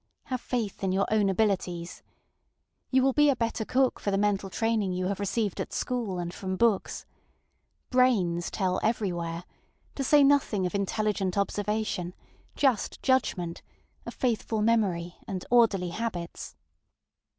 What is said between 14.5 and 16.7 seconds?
memory, and orderly habits.